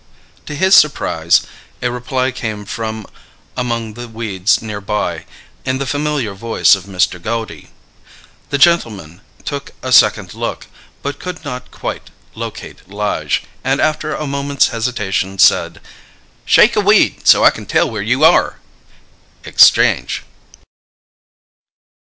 [0.47, 1.41] To his surprise,
[1.79, 3.05] a reply came from
[3.55, 5.27] among the weeds near by,
[5.63, 7.21] in the familiar voice of Mr.
[7.21, 7.69] Goudy.
[8.49, 10.65] The gentleman took a second look,
[11.03, 15.79] but could not quite locate 'Lige, and after a moment's hesitation said:
[16.45, 18.57] "Shake a weed, so I can tell where you are!"
[19.43, 20.21] _Exchange.